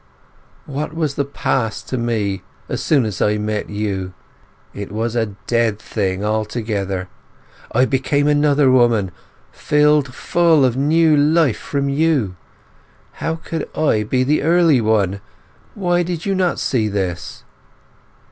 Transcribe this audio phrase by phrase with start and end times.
[0.65, 4.15] What was the past to me as soon as I met you?
[4.73, 7.07] It was a dead thing altogether.
[7.71, 9.11] I became another woman,
[9.51, 12.35] filled full of new life from you.
[13.21, 15.21] How could I be the early one?
[15.75, 17.43] Why do you not see this?